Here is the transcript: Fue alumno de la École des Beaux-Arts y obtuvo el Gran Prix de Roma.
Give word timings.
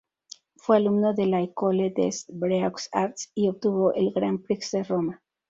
Fue 0.55 0.77
alumno 0.77 1.13
de 1.13 1.27
la 1.27 1.41
École 1.41 1.91
des 1.91 2.25
Beaux-Arts 2.29 3.29
y 3.35 3.49
obtuvo 3.49 3.93
el 3.93 4.11
Gran 4.11 4.39
Prix 4.41 4.71
de 4.71 4.83
Roma. 4.83 5.21